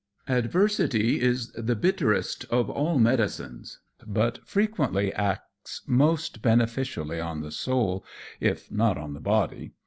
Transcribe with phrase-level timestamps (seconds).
[0.27, 8.03] Adversity is the bitterest of all medicines, but frequently acts most beneficially on the soul,
[8.39, 9.73] if not on the body.